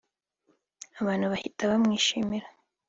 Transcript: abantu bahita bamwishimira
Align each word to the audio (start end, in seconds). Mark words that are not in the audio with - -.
abantu 1.01 1.25
bahita 1.33 1.61
bamwishimira 1.71 2.47